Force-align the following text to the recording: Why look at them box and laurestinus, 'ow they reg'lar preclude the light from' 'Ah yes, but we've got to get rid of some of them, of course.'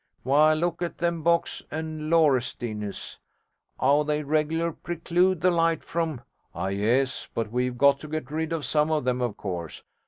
Why 0.23 0.55
look 0.55 0.81
at 0.81 0.97
them 0.97 1.21
box 1.21 1.61
and 1.69 2.09
laurestinus, 2.09 3.19
'ow 3.79 4.01
they 4.01 4.23
reg'lar 4.23 4.71
preclude 4.71 5.41
the 5.41 5.51
light 5.51 5.83
from' 5.83 6.21
'Ah 6.55 6.69
yes, 6.69 7.27
but 7.35 7.51
we've 7.51 7.77
got 7.77 7.99
to 7.99 8.07
get 8.07 8.31
rid 8.31 8.51
of 8.51 8.65
some 8.65 8.89
of 8.89 9.03
them, 9.03 9.21
of 9.21 9.37
course.' 9.37 9.83